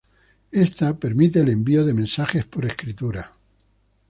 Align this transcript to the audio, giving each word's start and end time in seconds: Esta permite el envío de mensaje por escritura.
Esta 0.51 0.97
permite 0.97 1.41
el 1.41 1.49
envío 1.49 1.85
de 1.85 1.93
mensaje 1.93 2.43
por 2.45 2.65
escritura. 2.65 3.33